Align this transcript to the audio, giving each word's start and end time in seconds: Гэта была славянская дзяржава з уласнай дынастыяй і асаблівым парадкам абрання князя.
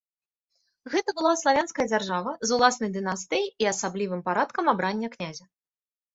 Гэта 0.93 1.09
была 1.19 1.33
славянская 1.41 1.85
дзяржава 1.91 2.33
з 2.47 2.57
уласнай 2.57 2.91
дынастыяй 2.97 3.47
і 3.67 3.71
асаблівым 3.75 4.27
парадкам 4.31 4.65
абрання 4.77 5.07
князя. 5.19 5.45